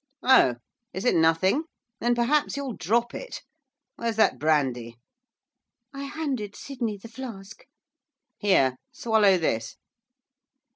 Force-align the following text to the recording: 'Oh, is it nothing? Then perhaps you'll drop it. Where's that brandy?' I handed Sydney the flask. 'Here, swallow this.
'Oh, 0.23 0.55
is 0.93 1.05
it 1.05 1.13
nothing? 1.13 1.65
Then 1.99 2.15
perhaps 2.15 2.57
you'll 2.57 2.73
drop 2.73 3.13
it. 3.13 3.43
Where's 3.97 4.15
that 4.15 4.39
brandy?' 4.39 4.95
I 5.93 6.05
handed 6.05 6.55
Sydney 6.55 6.97
the 6.97 7.07
flask. 7.07 7.63
'Here, 8.39 8.77
swallow 8.91 9.37
this. 9.37 9.75